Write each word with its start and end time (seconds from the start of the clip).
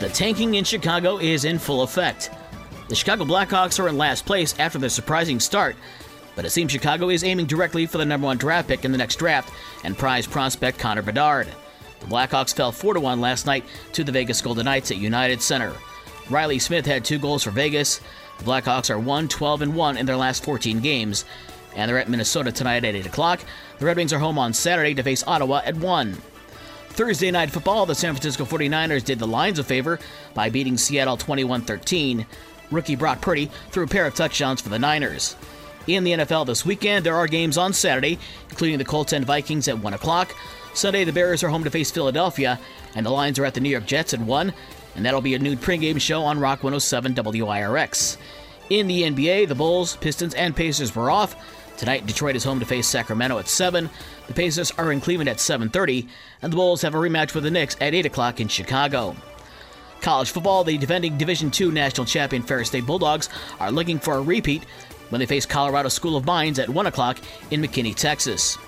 The 0.00 0.08
tanking 0.08 0.54
in 0.54 0.64
Chicago 0.64 1.18
is 1.18 1.44
in 1.44 1.58
full 1.58 1.82
effect. 1.82 2.30
The 2.88 2.94
Chicago 2.94 3.26
Blackhawks 3.26 3.78
are 3.78 3.86
in 3.86 3.98
last 3.98 4.24
place 4.24 4.58
after 4.58 4.78
their 4.78 4.88
surprising 4.88 5.38
start, 5.38 5.76
but 6.34 6.46
it 6.46 6.50
seems 6.50 6.72
Chicago 6.72 7.10
is 7.10 7.22
aiming 7.22 7.44
directly 7.44 7.84
for 7.84 7.98
the 7.98 8.06
number 8.06 8.24
one 8.24 8.38
draft 8.38 8.68
pick 8.68 8.86
in 8.86 8.92
the 8.92 8.98
next 8.98 9.16
draft 9.16 9.52
and 9.84 9.98
prize 9.98 10.26
prospect 10.26 10.78
Connor 10.78 11.02
Bedard. 11.02 11.48
The 12.00 12.06
Blackhawks 12.06 12.54
fell 12.54 12.72
4 12.72 12.98
1 12.98 13.20
last 13.20 13.44
night 13.44 13.62
to 13.92 14.02
the 14.02 14.10
Vegas 14.10 14.40
Golden 14.40 14.64
Knights 14.64 14.90
at 14.90 14.96
United 14.96 15.42
Center. 15.42 15.74
Riley 16.30 16.58
Smith 16.58 16.86
had 16.86 17.04
two 17.04 17.18
goals 17.18 17.44
for 17.44 17.50
Vegas. 17.50 18.00
The 18.38 18.44
Blackhawks 18.44 18.88
are 18.88 18.98
1 18.98 19.28
12 19.28 19.74
1 19.74 19.96
in 19.98 20.06
their 20.06 20.16
last 20.16 20.42
14 20.44 20.80
games, 20.80 21.26
and 21.76 21.86
they're 21.86 21.98
at 21.98 22.08
Minnesota 22.08 22.50
tonight 22.50 22.86
at 22.86 22.94
8 22.94 23.04
o'clock. 23.04 23.40
The 23.78 23.84
Red 23.84 23.98
Wings 23.98 24.14
are 24.14 24.18
home 24.18 24.38
on 24.38 24.54
Saturday 24.54 24.94
to 24.94 25.02
face 25.02 25.26
Ottawa 25.26 25.60
at 25.62 25.76
1. 25.76 26.16
Thursday 26.90 27.30
night 27.30 27.50
football, 27.50 27.86
the 27.86 27.94
San 27.94 28.12
Francisco 28.12 28.44
49ers 28.44 29.04
did 29.04 29.18
the 29.18 29.26
Lions 29.26 29.58
a 29.58 29.64
favor 29.64 29.98
by 30.34 30.50
beating 30.50 30.76
Seattle 30.76 31.16
21 31.16 31.62
13. 31.62 32.26
Rookie 32.70 32.96
Brock 32.96 33.20
Purdy 33.20 33.50
threw 33.70 33.84
a 33.84 33.88
pair 33.88 34.06
of 34.06 34.14
touchdowns 34.14 34.60
for 34.60 34.68
the 34.68 34.78
Niners. 34.78 35.36
In 35.86 36.04
the 36.04 36.12
NFL 36.12 36.46
this 36.46 36.66
weekend, 36.66 37.06
there 37.06 37.16
are 37.16 37.26
games 37.26 37.56
on 37.56 37.72
Saturday, 37.72 38.18
including 38.50 38.78
the 38.78 38.84
Colts 38.84 39.12
and 39.12 39.24
Vikings 39.24 39.66
at 39.66 39.78
1 39.78 39.94
o'clock. 39.94 40.34
Sunday, 40.74 41.04
the 41.04 41.12
Bears 41.12 41.42
are 41.42 41.48
home 41.48 41.64
to 41.64 41.70
face 41.70 41.90
Philadelphia, 41.90 42.60
and 42.94 43.06
the 43.06 43.10
Lions 43.10 43.38
are 43.38 43.44
at 43.44 43.54
the 43.54 43.60
New 43.60 43.70
York 43.70 43.86
Jets 43.86 44.12
at 44.12 44.20
1, 44.20 44.52
and 44.94 45.04
that'll 45.04 45.20
be 45.20 45.34
a 45.34 45.38
new 45.38 45.56
pregame 45.56 46.00
show 46.00 46.22
on 46.22 46.38
Rock 46.38 46.62
107 46.62 47.14
WIRX. 47.14 48.18
In 48.68 48.86
the 48.86 49.02
NBA, 49.02 49.48
the 49.48 49.54
Bulls, 49.54 49.96
Pistons, 49.96 50.34
and 50.34 50.54
Pacers 50.54 50.94
were 50.94 51.10
off. 51.10 51.34
Tonight, 51.80 52.04
Detroit 52.04 52.36
is 52.36 52.44
home 52.44 52.60
to 52.60 52.66
face 52.66 52.86
Sacramento 52.86 53.38
at 53.38 53.48
7. 53.48 53.88
The 54.26 54.34
Pacers 54.34 54.70
are 54.72 54.92
in 54.92 55.00
Cleveland 55.00 55.30
at 55.30 55.38
7.30, 55.38 56.06
and 56.42 56.52
the 56.52 56.56
Bulls 56.56 56.82
have 56.82 56.94
a 56.94 56.98
rematch 56.98 57.32
with 57.32 57.44
the 57.44 57.50
Knicks 57.50 57.74
at 57.80 57.94
8 57.94 58.04
o'clock 58.04 58.38
in 58.38 58.48
Chicago. 58.48 59.16
College 60.02 60.30
football, 60.30 60.62
the 60.62 60.76
defending 60.76 61.16
Division 61.16 61.50
II 61.58 61.70
national 61.70 62.04
champion 62.04 62.42
Ferris 62.42 62.68
State 62.68 62.84
Bulldogs 62.84 63.30
are 63.58 63.72
looking 63.72 63.98
for 63.98 64.16
a 64.16 64.20
repeat 64.20 64.64
when 65.08 65.20
they 65.20 65.26
face 65.26 65.46
Colorado 65.46 65.88
School 65.88 66.18
of 66.18 66.26
Mines 66.26 66.58
at 66.58 66.68
1 66.68 66.84
o'clock 66.84 67.18
in 67.50 67.62
McKinney, 67.62 67.94
Texas. 67.94 68.58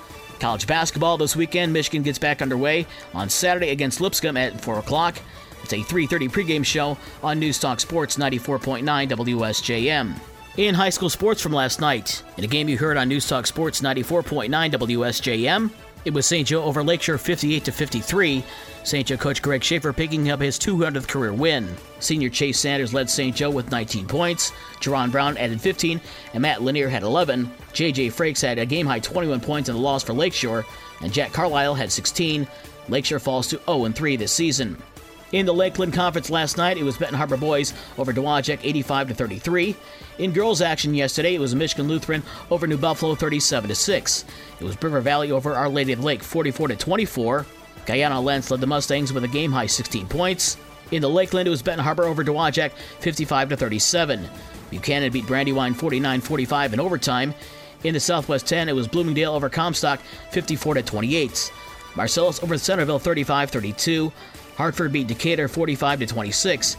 College 0.41 0.67
basketball 0.67 1.19
this 1.19 1.37
weekend, 1.37 1.71
Michigan 1.71 2.03
gets 2.03 2.19
back 2.19 2.41
underway 2.41 2.87
on 3.13 3.29
Saturday 3.29 3.69
against 3.69 4.01
Lipscomb 4.01 4.39
at 4.39 4.59
4 4.59 4.79
o'clock. 4.79 5.19
It's 5.63 5.75
a 5.75 5.81
3.30 5.81 6.31
pregame 6.31 6.65
show 6.65 6.97
on 7.23 7.39
News 7.39 7.59
Talk 7.59 7.79
Sports 7.79 8.17
94.9 8.17 9.11
WSJM. 9.11 10.32
In 10.59 10.75
high 10.75 10.91
school 10.91 11.09
sports 11.09 11.41
from 11.41 11.55
last 11.55 11.81
night, 11.81 12.23
in 12.37 12.45
a 12.45 12.47
game 12.47 12.69
you 12.69 12.77
heard 12.77 12.99
on 12.99 13.09
News 13.09 13.27
Talk 13.27 13.47
Sports 13.47 13.81
94.9 13.81 14.51
WSJM, 14.51 15.71
it 16.05 16.13
was 16.13 16.27
St. 16.27 16.47
Joe 16.47 16.63
over 16.65 16.83
Lakeshore 16.85 17.17
58 17.17 17.65
to 17.65 17.73
53. 17.73 18.45
St. 18.85 19.07
Joe 19.07 19.17
coach 19.17 19.41
Greg 19.41 19.65
Schaefer 19.65 19.95
picking 19.95 20.31
up 20.31 20.43
his 20.43 20.59
200th 20.59 21.09
career 21.09 21.33
win. 21.33 21.75
Senior 22.01 22.29
Chase 22.29 22.59
Sanders 22.59 22.93
led 22.93 23.09
St. 23.09 23.35
Joe 23.35 23.49
with 23.49 23.71
19 23.71 24.07
points. 24.07 24.53
Jerron 24.79 25.11
Brown 25.11 25.39
added 25.39 25.59
15, 25.59 25.99
and 26.35 26.43
Matt 26.43 26.61
Lanier 26.61 26.91
had 26.91 27.03
11. 27.03 27.51
J.J. 27.73 28.09
Frakes 28.09 28.47
had 28.47 28.59
a 28.59 28.67
game 28.67 28.87
high 28.87 28.99
21 28.99 29.41
points 29.41 29.71
in 29.71 29.75
the 29.75 29.81
loss 29.81 30.03
for 30.03 30.13
Lakeshore, 30.13 30.67
and 31.01 31.15
Jack 31.15 31.33
Carlisle 31.33 31.77
had 31.77 31.91
16. 31.91 32.47
Lakeshore 32.91 33.21
falls 33.21 33.49
to 33.49 33.61
0 33.67 33.89
3 33.89 34.17
this 34.17 34.33
season. 34.33 34.77
In 35.33 35.47
the 35.47 35.55
Lakeland 35.55 35.95
Conference 35.95 36.29
last 36.29 36.59
night, 36.59 36.77
it 36.77 36.85
was 36.85 36.99
Benton 36.99 37.17
Harbor 37.17 37.39
boys 37.39 37.73
over 37.97 38.13
Dowagiac 38.13 38.61
85 38.63 39.09
to 39.09 39.15
33. 39.15 39.75
In 40.19 40.33
girls 40.33 40.61
action 40.61 40.95
yesterday, 40.95 41.35
it 41.35 41.41
was 41.41 41.55
Michigan 41.55 41.89
Lutheran 41.89 42.23
over 42.51 42.67
New 42.67 42.77
Buffalo 42.77 43.15
37 43.15 43.69
to 43.69 43.75
6. 43.75 44.25
It 44.61 44.65
was 44.65 44.81
River 44.83 45.01
Valley 45.01 45.33
over 45.33 45.55
Our 45.55 45.71
Lady 45.71 45.95
of 45.95 46.05
Lake 46.05 46.23
44 46.23 46.69
to 46.69 46.77
24. 46.77 47.47
Guyana 47.87 48.21
Lentz 48.21 48.51
led 48.51 48.61
the 48.61 48.67
Mustangs 48.67 49.11
with 49.11 49.25
a 49.25 49.29
game 49.29 49.53
high 49.53 49.67
16 49.67 50.07
points. 50.07 50.59
In 50.91 51.01
the 51.01 51.09
Lakeland, 51.09 51.49
it 51.49 51.51
was 51.51 51.63
Benton 51.63 51.83
Harbor 51.83 52.05
over 52.05 52.23
Dowagiac 52.23 52.73
55 53.01 53.49
to 53.49 53.57
37. 53.57 54.29
Buchanan 54.69 55.11
beat 55.11 55.27
Brandywine 55.27 55.75
49-45 55.75 56.75
in 56.75 56.81
overtime. 56.81 57.35
In 57.85 57.95
the 57.95 58.01
Southwest 58.01 58.47
10, 58.47 58.69
it 58.69 58.75
was 58.75 58.87
Bloomingdale 58.87 59.33
over 59.33 59.49
Comstock 59.49 60.01
54 60.31 60.75
to 60.75 60.83
28. 60.83 61.53
Marcellus 61.97 62.43
over 62.43 62.59
Centerville 62.59 63.01
35-32. 63.01 64.13
Hartford 64.57 64.93
beat 64.93 65.07
Decatur 65.07 65.49
45 65.49 66.01
to 66.01 66.07
26. 66.07 66.77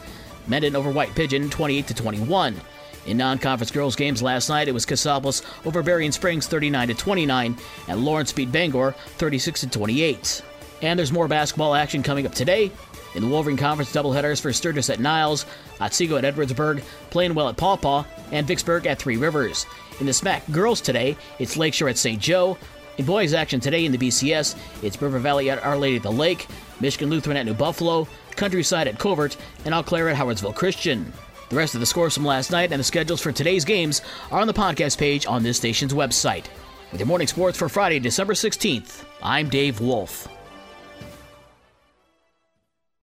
Mendon 0.47 0.75
over 0.75 0.91
White 0.91 1.15
Pigeon 1.15 1.49
28 1.49 1.87
to 1.87 1.93
21. 1.93 2.59
In 3.05 3.17
non-conference 3.17 3.71
girls 3.71 3.95
games 3.95 4.21
last 4.21 4.49
night, 4.49 4.67
it 4.67 4.73
was 4.73 4.85
Casablanca 4.85 5.45
over 5.65 5.83
Berrien 5.83 6.11
Springs 6.11 6.47
39 6.47 6.89
to 6.89 6.93
29, 6.93 7.57
and 7.87 8.05
Lawrence 8.05 8.31
beat 8.31 8.51
Bangor 8.51 8.91
36 9.17 9.61
to 9.61 9.69
28. 9.69 10.41
And 10.81 10.97
there's 10.97 11.11
more 11.11 11.27
basketball 11.27 11.75
action 11.75 12.03
coming 12.03 12.25
up 12.25 12.33
today. 12.33 12.71
In 13.15 13.21
the 13.21 13.27
Wolverine 13.27 13.57
Conference 13.57 13.93
doubleheaders 13.93 14.41
for 14.41 14.51
Sturgis 14.51 14.89
at 14.89 14.99
Niles, 14.99 15.45
Otsego 15.79 16.17
at 16.17 16.23
Edwardsburg, 16.23 16.81
Plainwell 17.11 17.49
at 17.49 17.57
Paw 17.57 17.77
Paw, 17.77 18.05
and 18.31 18.47
Vicksburg 18.47 18.87
at 18.87 18.99
Three 18.99 19.17
Rivers. 19.17 19.65
In 19.99 20.07
the 20.07 20.11
SMAC 20.11 20.51
girls 20.51 20.81
today, 20.81 21.15
it's 21.37 21.57
Lakeshore 21.57 21.89
at 21.89 21.97
St. 21.97 22.19
Joe. 22.19 22.57
In 22.97 23.05
boys 23.05 23.33
action 23.33 23.59
today 23.59 23.85
in 23.85 23.91
the 23.91 23.97
BCS, 23.97 24.55
it's 24.83 25.01
River 25.01 25.17
Valley 25.17 25.49
at 25.49 25.63
Our 25.63 25.75
Lady 25.75 25.97
of 25.97 26.03
the 26.03 26.11
Lake, 26.11 26.45
Michigan 26.79 27.09
Lutheran 27.09 27.37
at 27.37 27.45
New 27.45 27.55
Buffalo, 27.55 28.07
Countryside 28.35 28.87
at 28.87 28.99
Covert, 28.99 29.35
and 29.65 29.73
Eau 29.73 29.81
Claire 29.81 30.09
at 30.09 30.15
Howardsville 30.15 30.53
Christian. 30.53 31.11
The 31.49 31.55
rest 31.55 31.73
of 31.73 31.79
the 31.79 31.87
scores 31.87 32.13
from 32.13 32.25
last 32.25 32.51
night 32.51 32.71
and 32.71 32.79
the 32.79 32.83
schedules 32.83 33.19
for 33.19 33.31
today's 33.31 33.65
games 33.65 34.03
are 34.31 34.39
on 34.39 34.47
the 34.47 34.53
podcast 34.53 34.99
page 34.99 35.25
on 35.25 35.41
this 35.41 35.57
station's 35.57 35.93
website. 35.93 36.45
With 36.91 36.99
your 36.99 37.07
morning 37.07 37.27
sports 37.27 37.57
for 37.57 37.67
Friday, 37.67 37.99
December 37.99 38.33
16th, 38.33 39.03
I'm 39.23 39.49
Dave 39.49 39.81
Wolf. 39.81 40.27